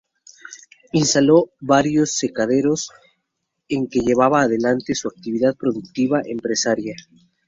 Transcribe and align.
Instaló 0.93 1.51
varios 1.59 2.13
secaderos 2.13 2.89
en 3.69 3.87
que 3.87 3.99
llevaba 3.99 4.41
adelante 4.41 4.95
su 4.95 5.07
actividad 5.09 5.55
productiva 5.55 6.23
empresaria. 6.25 6.95